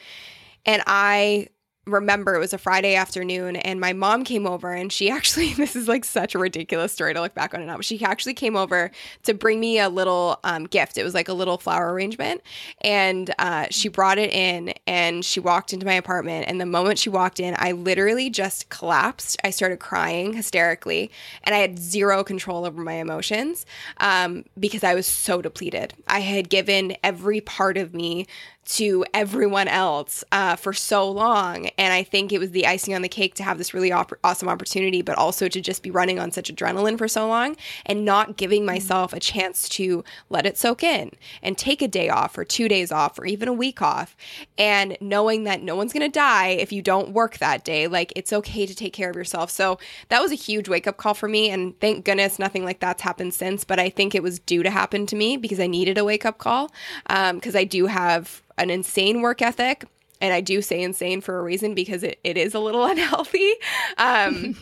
[0.65, 1.49] And I
[1.87, 5.77] remember it was a Friday afternoon and my mom came over and she actually this
[5.77, 8.35] is like such a ridiculous story to look back on it now but she actually
[8.35, 8.91] came over
[9.23, 10.99] to bring me a little um, gift.
[10.99, 12.43] It was like a little flower arrangement
[12.81, 16.99] and uh, she brought it in and she walked into my apartment and the moment
[16.99, 19.37] she walked in I literally just collapsed.
[19.45, 21.11] I started crying hysterically
[21.43, 23.67] and I had zero control over my emotions
[23.99, 25.95] um, because I was so depleted.
[26.09, 28.27] I had given every part of me
[28.65, 31.69] to everyone else uh, for so long.
[31.79, 34.13] And I think it was the icing on the cake to have this really op-
[34.25, 38.05] awesome opportunity, but also to just be running on such adrenaline for so long and
[38.05, 38.67] not giving mm.
[38.67, 41.11] myself a chance to let it soak in
[41.43, 44.17] and take a day off or two days off or even a week off.
[44.57, 48.13] And knowing that no one's going to die if you don't work that day, like
[48.17, 49.51] it's okay to take care of yourself.
[49.51, 51.51] So that was a huge wake up call for me.
[51.51, 53.65] And thank goodness nothing like that's happened since.
[53.65, 56.25] But I think it was due to happen to me because I needed a wake
[56.25, 56.73] up call
[57.07, 59.85] because um, I do have an insane work ethic.
[60.21, 63.53] And I do say insane for a reason because it, it is a little unhealthy.
[63.99, 64.57] Um,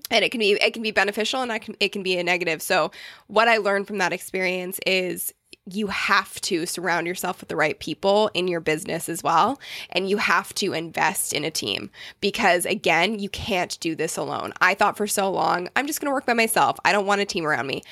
[0.10, 2.22] and it can be it can be beneficial and I can, it can be a
[2.22, 2.62] negative.
[2.62, 2.90] So
[3.26, 5.32] what I learned from that experience is
[5.70, 9.60] you have to surround yourself with the right people in your business as well.
[9.90, 14.52] And you have to invest in a team because, again, you can't do this alone.
[14.60, 16.78] I thought for so long, I'm just going to work by myself.
[16.84, 17.82] I don't want a team around me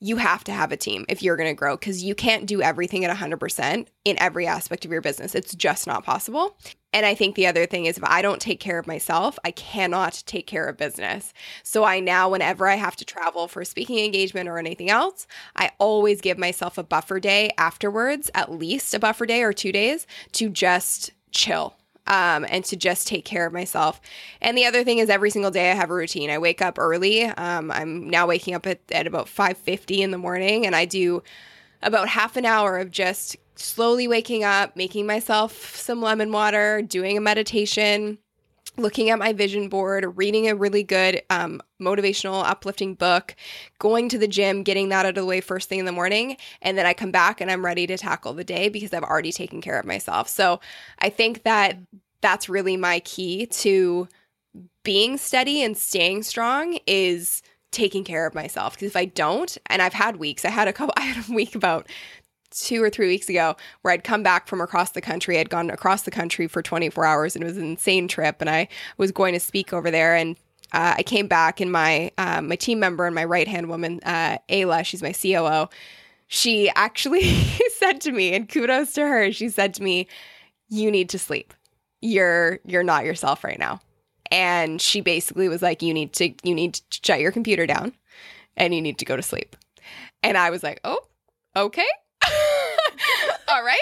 [0.00, 2.60] you have to have a team if you're going to grow because you can't do
[2.60, 5.34] everything at 100% in every aspect of your business.
[5.34, 6.58] It's just not possible.
[6.92, 9.50] And I think the other thing is if I don't take care of myself, I
[9.50, 11.32] cannot take care of business.
[11.62, 15.26] So I now, whenever I have to travel for a speaking engagement or anything else,
[15.56, 19.72] I always give myself a buffer day afterwards, at least a buffer day or two
[19.72, 21.74] days to just chill
[22.06, 24.00] um, and to just take care of myself.
[24.40, 26.30] And the other thing is every single day I have a routine.
[26.30, 27.24] I wake up early.
[27.24, 31.22] Um, I'm now waking up at, at about 5.50 in the morning and I do
[31.82, 37.16] about half an hour of just slowly waking up, making myself some lemon water, doing
[37.16, 38.18] a meditation,
[38.76, 43.34] looking at my vision board, reading a really good um, motivational, uplifting book,
[43.78, 46.36] going to the gym, getting that out of the way first thing in the morning.
[46.62, 49.32] And then I come back and I'm ready to tackle the day because I've already
[49.32, 50.28] taken care of myself.
[50.28, 50.60] So
[50.98, 51.78] I think that
[52.20, 54.08] that's really my key to
[54.82, 59.82] being steady and staying strong is taking care of myself because if I don't, and
[59.82, 61.86] I've had weeks, I had a couple, I had a week about
[62.50, 65.38] two or three weeks ago where I'd come back from across the country.
[65.38, 68.36] I'd gone across the country for 24 hours and it was an insane trip.
[68.40, 70.14] And I was going to speak over there.
[70.14, 70.36] And
[70.72, 74.00] uh, I came back and my um, my team member and my right hand woman,
[74.04, 75.68] uh, Ayla, she's my COO.
[76.26, 77.22] She actually
[77.76, 80.08] said to me, and kudos to her, she said to me,
[80.68, 81.54] "You need to sleep.
[82.00, 83.80] You're you're not yourself right now."
[84.30, 87.92] And she basically was like, "You need to you need to shut your computer down,
[88.56, 89.56] and you need to go to sleep."
[90.22, 91.00] And I was like, "Oh,
[91.54, 91.86] okay."
[93.48, 93.78] All right.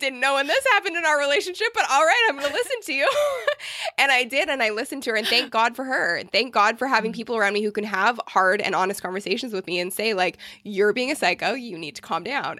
[0.00, 2.80] didn't know when this happened in our relationship, but all right, I'm going to listen
[2.86, 3.08] to you.
[3.98, 4.48] and I did.
[4.48, 5.16] And I listened to her.
[5.16, 6.22] And thank God for her.
[6.32, 7.14] Thank God for having mm.
[7.14, 10.38] people around me who can have hard and honest conversations with me and say, like,
[10.64, 11.52] you're being a psycho.
[11.52, 12.58] You need to calm down.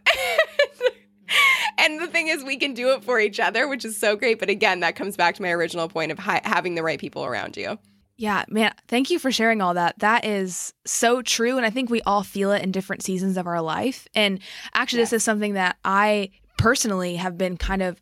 [1.78, 4.38] and the thing is, we can do it for each other, which is so great.
[4.38, 7.24] But again, that comes back to my original point of hi- having the right people
[7.24, 7.78] around you.
[8.22, 9.98] Yeah, man, thank you for sharing all that.
[9.98, 11.56] That is so true.
[11.56, 14.06] And I think we all feel it in different seasons of our life.
[14.14, 14.38] And
[14.74, 15.10] actually, yes.
[15.10, 18.00] this is something that I personally have been kind of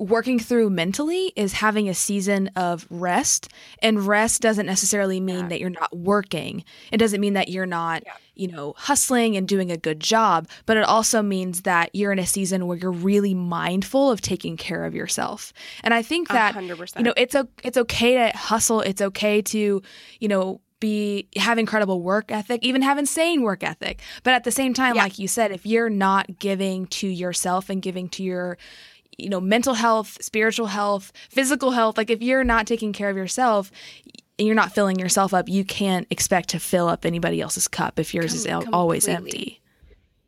[0.00, 3.48] working through mentally is having a season of rest.
[3.80, 5.48] And rest doesn't necessarily mean yeah.
[5.48, 6.64] that you're not working.
[6.90, 8.14] It doesn't mean that you're not, yeah.
[8.34, 12.18] you know, hustling and doing a good job, but it also means that you're in
[12.18, 15.52] a season where you're really mindful of taking care of yourself.
[15.84, 16.96] And I think that 100%.
[16.96, 19.82] you know, it's a, it's okay to hustle, it's okay to,
[20.18, 24.00] you know, be have incredible work ethic, even have insane work ethic.
[24.22, 25.02] But at the same time, yeah.
[25.02, 28.56] like you said, if you're not giving to yourself and giving to your
[29.20, 33.16] you know, mental health, spiritual health, physical health, like if you're not taking care of
[33.16, 33.70] yourself
[34.38, 37.98] and you're not filling yourself up, you can't expect to fill up anybody else's cup
[37.98, 39.60] if yours Com- is always empty.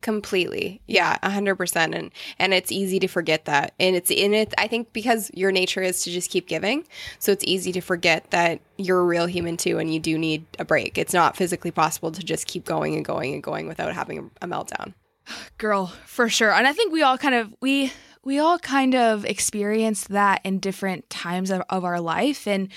[0.03, 0.83] Completely.
[0.89, 3.73] Yeah, 100% and and it's easy to forget that.
[3.79, 6.85] And it's in it I think because your nature is to just keep giving,
[7.21, 10.45] so it's easy to forget that you're a real human too and you do need
[10.59, 10.99] a break.
[10.99, 14.49] It's not physically possible to just keep going and going and going without having a
[14.49, 14.93] meltdown.
[15.59, 16.53] Girl, for sure.
[16.53, 17.93] And I think we all kind of we
[18.25, 22.69] we all kind of experienced that in different times of, of our life and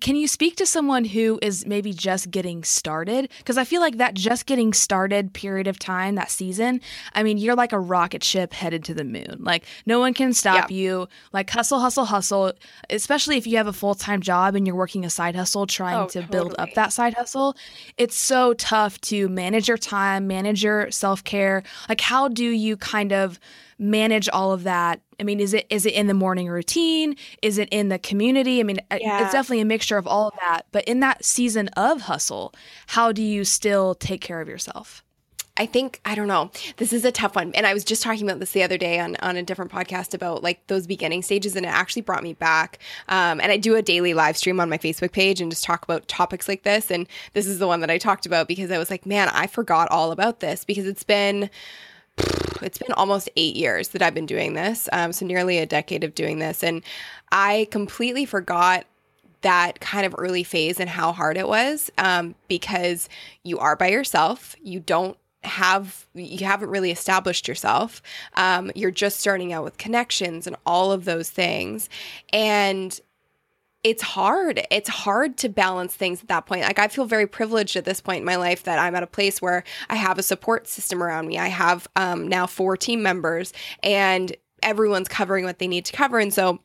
[0.00, 3.28] can you speak to someone who is maybe just getting started?
[3.38, 6.80] Because I feel like that just getting started period of time, that season,
[7.12, 9.36] I mean, you're like a rocket ship headed to the moon.
[9.40, 10.76] Like, no one can stop yeah.
[10.76, 11.08] you.
[11.34, 12.54] Like, hustle, hustle, hustle,
[12.88, 15.98] especially if you have a full time job and you're working a side hustle trying
[15.98, 16.30] oh, to totally.
[16.30, 17.54] build up that side hustle.
[17.98, 21.62] It's so tough to manage your time, manage your self care.
[21.90, 23.38] Like, how do you kind of
[23.78, 27.58] manage all of that i mean is it is it in the morning routine is
[27.58, 29.24] it in the community i mean yeah.
[29.24, 32.54] it's definitely a mixture of all of that but in that season of hustle
[32.88, 35.04] how do you still take care of yourself
[35.56, 36.50] I think I don't know.
[36.78, 38.98] This is a tough one, and I was just talking about this the other day
[38.98, 42.32] on on a different podcast about like those beginning stages, and it actually brought me
[42.32, 42.80] back.
[43.08, 45.84] Um, and I do a daily live stream on my Facebook page and just talk
[45.84, 46.90] about topics like this.
[46.90, 49.46] And this is the one that I talked about because I was like, man, I
[49.46, 51.48] forgot all about this because it's been
[52.64, 54.88] it's been almost eight years that I've been doing this.
[54.92, 56.62] Um, so nearly a decade of doing this.
[56.62, 56.82] And
[57.30, 58.84] I completely forgot
[59.42, 63.08] that kind of early phase and how hard it was um, because
[63.42, 64.56] you are by yourself.
[64.62, 68.00] You don't have you haven't really established yourself
[68.34, 71.90] um, you're just starting out with connections and all of those things
[72.32, 72.98] and
[73.84, 74.66] it's hard.
[74.70, 76.62] It's hard to balance things at that point.
[76.62, 79.06] Like I feel very privileged at this point in my life that I'm at a
[79.06, 81.38] place where I have a support system around me.
[81.38, 86.18] I have um, now four team members, and everyone's covering what they need to cover,
[86.18, 86.60] and so.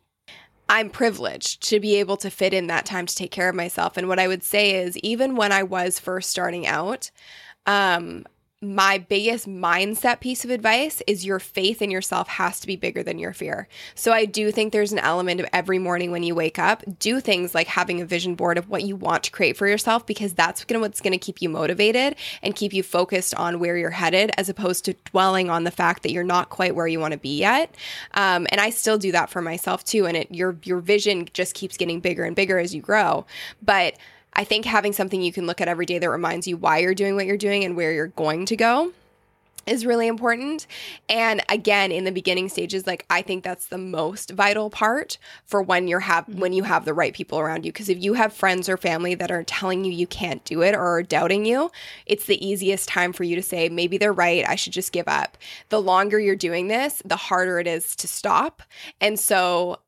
[0.71, 3.97] I'm privileged to be able to fit in that time to take care of myself.
[3.97, 7.09] And what I would say is, even when I was first starting out,
[7.65, 8.27] um,
[8.61, 13.01] my biggest mindset piece of advice is your faith in yourself has to be bigger
[13.01, 13.69] than your fear.
[13.95, 17.21] So I do think there's an element of every morning when you wake up, do
[17.21, 20.33] things like having a vision board of what you want to create for yourself because
[20.33, 23.91] that's gonna what's going to keep you motivated and keep you focused on where you're
[23.91, 27.13] headed as opposed to dwelling on the fact that you're not quite where you want
[27.13, 27.73] to be yet.
[28.13, 30.05] Um, and I still do that for myself too.
[30.05, 33.25] And it your your vision just keeps getting bigger and bigger as you grow.
[33.61, 33.95] But
[34.33, 36.95] I think having something you can look at every day that reminds you why you're
[36.95, 38.93] doing what you're doing and where you're going to go
[39.69, 40.65] is really important.
[41.07, 45.61] And again, in the beginning stages, like I think that's the most vital part for
[45.61, 46.39] when you're have mm-hmm.
[46.39, 47.71] when you have the right people around you.
[47.71, 50.73] Because if you have friends or family that are telling you you can't do it
[50.73, 51.71] or are doubting you,
[52.05, 54.47] it's the easiest time for you to say, maybe they're right.
[54.47, 55.37] I should just give up.
[55.69, 58.63] The longer you're doing this, the harder it is to stop.
[58.99, 59.79] And so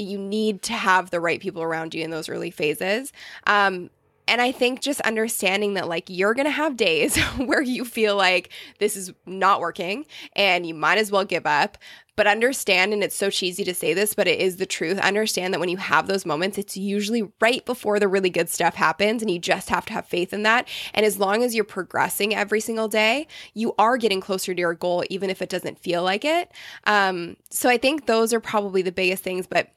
[0.00, 3.12] you need to have the right people around you in those early phases.
[3.46, 3.90] Um,
[4.28, 8.14] and I think just understanding that, like, you're going to have days where you feel
[8.14, 10.06] like this is not working
[10.36, 11.78] and you might as well give up.
[12.14, 14.98] But understand, and it's so cheesy to say this, but it is the truth.
[14.98, 18.74] Understand that when you have those moments, it's usually right before the really good stuff
[18.74, 20.66] happens, and you just have to have faith in that.
[20.94, 24.74] And as long as you're progressing every single day, you are getting closer to your
[24.74, 26.50] goal, even if it doesn't feel like it.
[26.88, 29.46] Um, so I think those are probably the biggest things.
[29.46, 29.70] But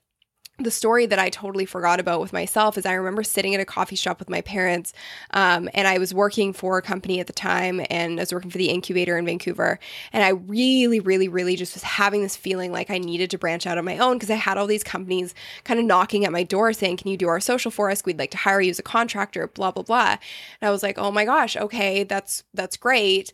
[0.59, 3.65] the story that I totally forgot about with myself is I remember sitting at a
[3.65, 4.93] coffee shop with my parents,
[5.31, 8.51] um, and I was working for a company at the time, and I was working
[8.51, 9.79] for the incubator in Vancouver,
[10.13, 13.65] and I really, really, really just was having this feeling like I needed to branch
[13.65, 16.43] out on my own because I had all these companies kind of knocking at my
[16.43, 18.05] door saying, "Can you do our social for us?
[18.05, 20.17] We'd like to hire you as a contractor." Blah blah blah,
[20.61, 23.33] and I was like, "Oh my gosh, okay, that's that's great."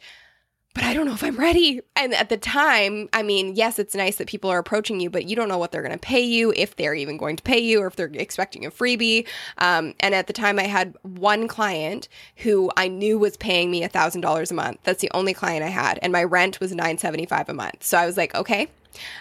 [0.77, 1.81] But I don't know if I'm ready.
[1.95, 5.25] And at the time, I mean, yes, it's nice that people are approaching you, but
[5.25, 7.57] you don't know what they're going to pay you, if they're even going to pay
[7.57, 9.25] you, or if they're expecting a freebie.
[9.57, 13.81] Um, and at the time, I had one client who I knew was paying me
[13.81, 14.79] $1,000 a month.
[14.83, 15.97] That's the only client I had.
[16.03, 17.83] And my rent was 975 a month.
[17.83, 18.67] So I was like, okay,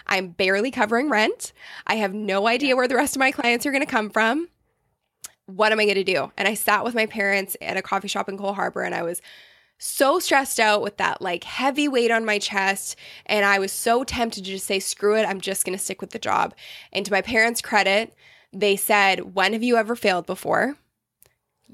[0.05, 1.53] I'm barely covering rent.
[1.87, 4.47] I have no idea where the rest of my clients are going to come from.
[5.47, 6.31] What am I going to do?
[6.37, 9.01] And I sat with my parents at a coffee shop in Coal Harbour and I
[9.01, 9.23] was
[9.77, 12.95] so stressed out with that like heavy weight on my chest.
[13.25, 16.01] And I was so tempted to just say, screw it, I'm just going to stick
[16.01, 16.55] with the job.
[16.91, 18.13] And to my parents' credit,
[18.53, 20.75] they said, When have you ever failed before?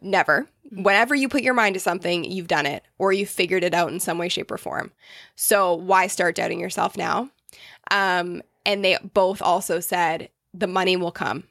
[0.01, 0.47] Never.
[0.71, 3.91] Whenever you put your mind to something, you've done it or you figured it out
[3.91, 4.91] in some way, shape, or form.
[5.35, 7.29] So why start doubting yourself now?
[7.91, 11.43] Um, and they both also said, The money will come,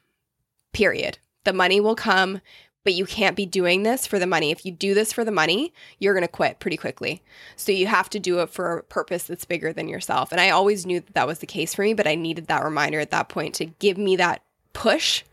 [0.73, 1.19] period.
[1.45, 2.41] The money will come
[2.83, 4.51] but you can't be doing this for the money.
[4.51, 7.21] If you do this for the money, you're going to quit pretty quickly.
[7.55, 10.31] So you have to do it for a purpose that's bigger than yourself.
[10.31, 12.63] And I always knew that that was the case for me, but I needed that
[12.63, 15.23] reminder at that point to give me that push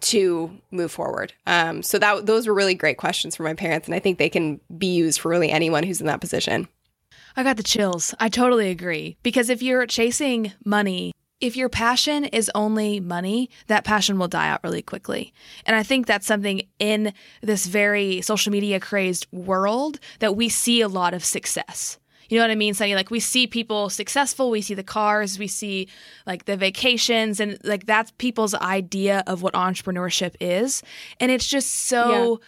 [0.00, 1.32] to move forward.
[1.46, 4.30] Um, so that those were really great questions for my parents, and I think they
[4.30, 6.68] can be used for really anyone who's in that position.
[7.36, 8.14] I got the chills.
[8.18, 9.16] I totally agree.
[9.22, 14.48] Because if you're chasing money if your passion is only money, that passion will die
[14.48, 15.32] out really quickly.
[15.64, 20.80] And I think that's something in this very social media crazed world that we see
[20.80, 21.98] a lot of success.
[22.28, 22.74] You know what I mean?
[22.74, 25.88] So like we see people successful, we see the cars, we see
[26.26, 30.82] like the vacations, and like that's people's idea of what entrepreneurship is.
[31.18, 32.32] And it's just so.
[32.40, 32.46] Yeah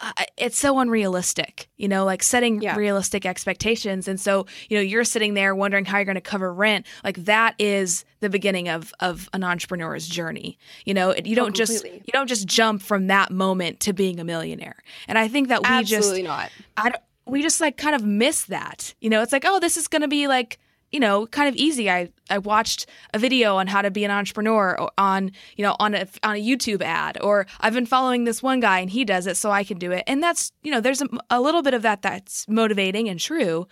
[0.00, 2.76] uh, it's so unrealistic, you know, like setting yeah.
[2.76, 4.08] realistic expectations.
[4.08, 6.86] And so, you know, you're sitting there wondering how you're going to cover rent.
[7.04, 10.58] Like that is the beginning of of an entrepreneur's journey.
[10.84, 14.20] You know, you don't oh, just you don't just jump from that moment to being
[14.20, 14.76] a millionaire.
[15.06, 16.50] And I think that we just Absolutely just not.
[16.76, 18.94] I don't, we just like kind of miss that.
[19.00, 20.58] You know, it's like, oh, this is going to be like
[20.90, 21.90] you know, kind of easy.
[21.90, 25.94] I, I watched a video on how to be an entrepreneur on, you know, on
[25.94, 29.26] a, on a YouTube ad, or I've been following this one guy and he does
[29.26, 30.04] it so I can do it.
[30.06, 33.66] And that's, you know, there's a, a little bit of that that's motivating and true,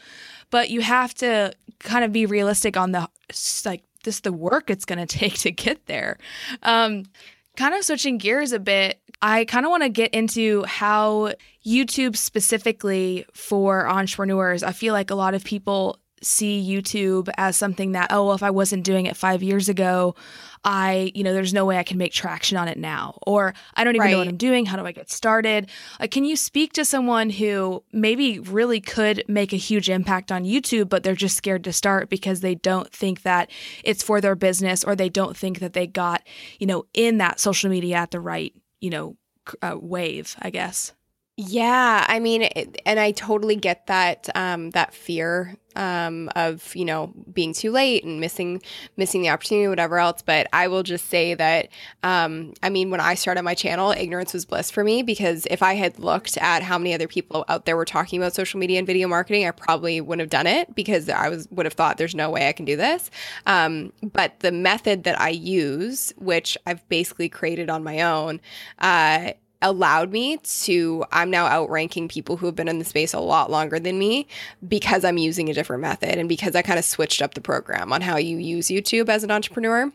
[0.51, 3.09] but you have to kind of be realistic on the,
[3.65, 6.19] like, this the work it's going to take to get there.
[6.63, 7.05] Um,
[7.57, 11.33] kind of switching gears a bit, I kind of want to get into how
[11.67, 14.63] YouTube specifically for entrepreneurs.
[14.63, 18.43] I feel like a lot of people see YouTube as something that, oh, well, if
[18.43, 20.15] I wasn't doing it five years ago,
[20.65, 23.19] I, you know, there's no way I can make traction on it now.
[23.27, 24.11] Or I don't even right.
[24.13, 24.67] know what I'm doing.
[24.67, 25.71] How do I get started?
[26.01, 30.45] Like, can you speak to someone who maybe really could make a huge impact on
[30.45, 33.51] YouTube, but they're just scared to start because they don't think that
[33.85, 36.23] it's for their business or they don't think that they got,
[36.59, 39.17] you know, in that social media at the right, you know,
[39.63, 40.93] uh, wave, I guess?
[41.41, 42.43] Yeah, I mean,
[42.85, 48.03] and I totally get that um, that fear um, of you know being too late
[48.03, 48.61] and missing
[48.97, 50.21] missing the opportunity, or whatever else.
[50.21, 51.69] But I will just say that
[52.03, 55.63] um, I mean, when I started my channel, ignorance was bliss for me because if
[55.63, 58.79] I had looked at how many other people out there were talking about social media
[58.79, 61.99] and video marketing, I probably wouldn't have done it because I was would have thought
[61.99, 63.13] there's no way I can do this.
[63.47, 68.41] Um, but the method that I use, which I've basically created on my own.
[68.81, 73.21] Uh, allowed me to i'm now outranking people who have been in the space a
[73.21, 74.27] lot longer than me
[74.67, 77.93] because i'm using a different method and because i kind of switched up the program
[77.93, 79.93] on how you use youtube as an entrepreneur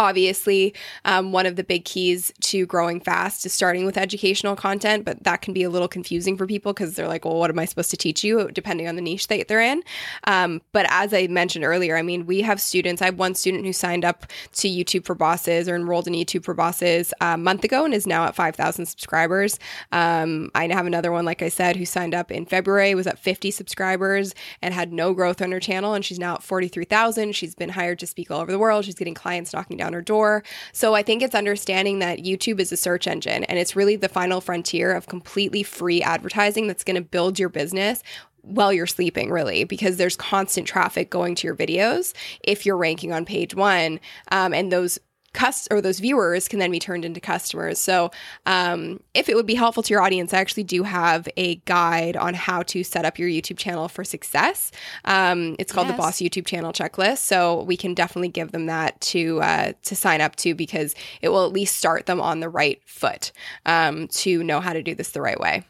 [0.00, 0.74] Obviously,
[1.04, 5.22] um, one of the big keys to growing fast is starting with educational content, but
[5.22, 7.66] that can be a little confusing for people because they're like, well, what am I
[7.66, 8.50] supposed to teach you?
[8.52, 9.82] Depending on the niche that they're in.
[10.24, 13.00] Um, but as I mentioned earlier, I mean, we have students.
[13.00, 16.44] I have one student who signed up to YouTube for Bosses or enrolled in YouTube
[16.44, 19.58] for Bosses a month ago and is now at 5,000 subscribers.
[19.92, 23.20] Um, I have another one, like I said, who signed up in February, was at
[23.20, 25.94] 50 subscribers and had no growth on her channel.
[25.94, 27.36] And she's now at 43,000.
[27.36, 28.84] She's been hired to speak all over the world.
[28.84, 30.44] She's getting clients knocking knocking down her door.
[30.72, 34.08] So I think it's understanding that YouTube is a search engine and it's really the
[34.08, 38.02] final frontier of completely free advertising that's going to build your business
[38.42, 42.14] while you're sleeping, really, because there's constant traffic going to your videos
[42.44, 43.98] if you're ranking on page one.
[44.30, 45.00] Um, and those
[45.36, 47.78] cust- or those viewers can then be turned into customers.
[47.78, 48.10] So,
[48.46, 52.16] um, if it would be helpful to your audience, I actually do have a guide
[52.16, 54.72] on how to set up your YouTube channel for success.
[55.04, 55.96] Um, it's called yes.
[55.96, 57.18] the Boss YouTube Channel Checklist.
[57.18, 61.28] So we can definitely give them that to uh, to sign up to because it
[61.28, 63.30] will at least start them on the right foot
[63.66, 65.62] um, to know how to do this the right way.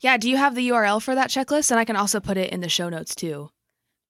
[0.00, 0.16] Yeah.
[0.16, 1.70] Do you have the URL for that checklist?
[1.70, 3.50] And I can also put it in the show notes too.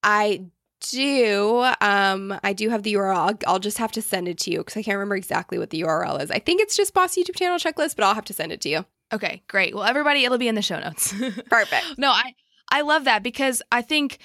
[0.03, 0.45] I
[0.81, 1.67] do.
[1.81, 3.17] Um, I do have the URL.
[3.17, 5.71] I'll, I'll just have to send it to you because I can't remember exactly what
[5.71, 6.31] the URL is.
[6.31, 8.69] I think it's just Boss YouTube channel checklist, but I'll have to send it to
[8.69, 8.85] you.
[9.13, 9.75] Okay, great.
[9.75, 11.13] Well, everybody, it'll be in the show notes.
[11.51, 11.99] Perfect.
[11.99, 12.35] no, I
[12.71, 14.19] I love that because I think,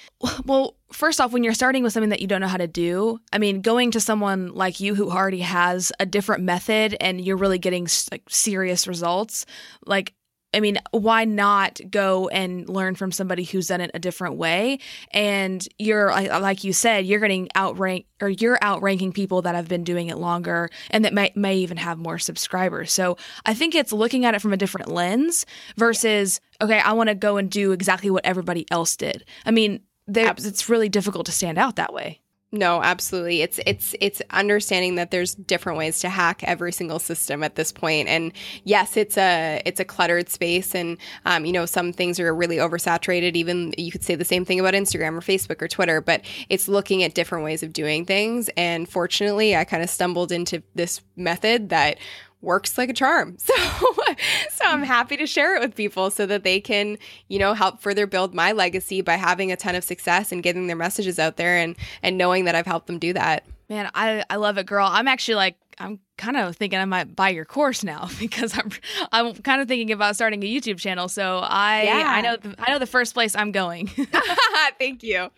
[0.44, 3.18] well, first off, when you're starting with something that you don't know how to do,
[3.32, 7.38] I mean, going to someone like you who already has a different method and you're
[7.38, 9.46] really getting like serious results,
[9.86, 10.12] like
[10.54, 14.78] I mean, why not go and learn from somebody who's done it a different way?
[15.10, 19.84] And you're like you said, you're getting outrank or you're outranking people that have been
[19.84, 22.92] doing it longer and that may may even have more subscribers.
[22.92, 25.46] So I think it's looking at it from a different lens
[25.76, 29.24] versus okay, I want to go and do exactly what everybody else did.
[29.44, 32.20] I mean, it's really difficult to stand out that way.
[32.54, 33.42] No, absolutely.
[33.42, 37.72] It's it's it's understanding that there's different ways to hack every single system at this
[37.72, 38.08] point.
[38.08, 38.30] And
[38.62, 40.96] yes, it's a it's a cluttered space, and
[41.26, 43.34] um, you know some things are really oversaturated.
[43.34, 46.68] Even you could say the same thing about Instagram or Facebook or Twitter, but it's
[46.68, 48.48] looking at different ways of doing things.
[48.56, 51.98] And fortunately, I kind of stumbled into this method that
[52.44, 53.36] works like a charm.
[53.46, 54.14] So
[54.50, 57.80] so I'm happy to share it with people so that they can, you know, help
[57.80, 61.36] further build my legacy by having a ton of success and getting their messages out
[61.36, 63.44] there and and knowing that I've helped them do that.
[63.68, 64.88] Man, I I love it, girl.
[64.90, 68.70] I'm actually like I'm kind of thinking I might buy your course now because I'm
[69.10, 71.08] I'm kind of thinking about starting a YouTube channel.
[71.08, 72.04] So I yeah.
[72.06, 73.88] I know the, I know the first place I'm going.
[74.78, 75.30] Thank you.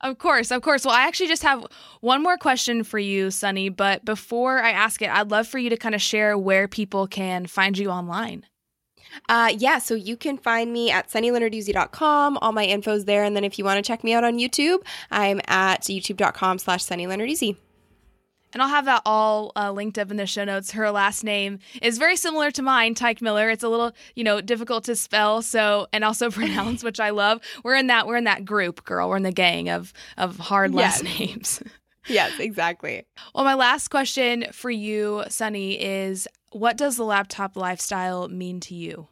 [0.00, 0.84] Of course, of course.
[0.84, 1.66] Well, I actually just have
[2.00, 3.68] one more question for you, Sunny.
[3.68, 7.06] But before I ask it, I'd love for you to kind of share where people
[7.06, 8.46] can find you online.
[9.28, 12.38] Uh, yeah, so you can find me at sunnylenarduzzi.com.
[12.42, 13.24] All my info's there.
[13.24, 14.78] And then if you want to check me out on YouTube,
[15.10, 17.56] I'm at youtube.com slash sunnylenarduzzi
[18.56, 20.70] and I'll have that all uh, linked up in the show notes.
[20.70, 23.50] Her last name is very similar to mine, Tyke Miller.
[23.50, 27.42] It's a little, you know, difficult to spell, so and also pronounce, which I love.
[27.62, 29.10] We're in that we're in that group, girl.
[29.10, 31.18] We're in the gang of of hard last yes.
[31.18, 31.62] names.
[32.08, 33.04] yes, exactly.
[33.34, 38.74] Well, my last question for you, Sunny, is what does the laptop lifestyle mean to
[38.74, 39.06] you?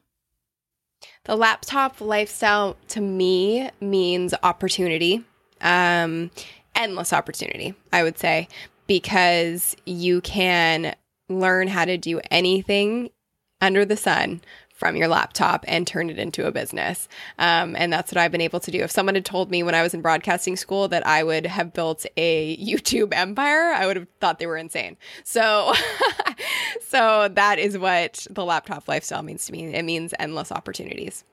[1.25, 5.23] The laptop lifestyle to me means opportunity.
[5.61, 6.31] Um,
[6.75, 8.49] endless opportunity, I would say,
[8.87, 10.95] because you can
[11.29, 13.11] learn how to do anything
[13.61, 14.41] under the sun
[14.75, 17.09] from your laptop and turn it into a business.
[17.39, 18.81] Um, and that's what I've been able to do.
[18.81, 21.73] If someone had told me when I was in broadcasting school that I would have
[21.73, 24.97] built a YouTube empire, I would have thought they were insane.
[25.23, 25.73] So,
[26.89, 29.73] so that is what the laptop lifestyle means to me.
[29.75, 31.25] It means endless opportunities.